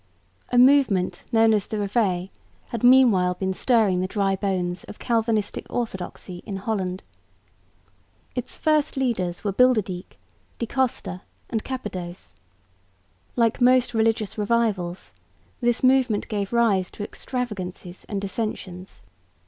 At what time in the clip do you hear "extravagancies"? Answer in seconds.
17.03-18.03